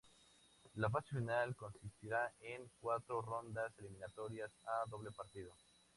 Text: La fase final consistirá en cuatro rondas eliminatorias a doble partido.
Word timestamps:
La 0.77 0.89
fase 0.89 1.09
final 1.15 1.55
consistirá 1.55 2.33
en 2.39 2.67
cuatro 2.79 3.21
rondas 3.21 3.77
eliminatorias 3.77 4.49
a 4.65 4.89
doble 4.89 5.11
partido. 5.11 5.53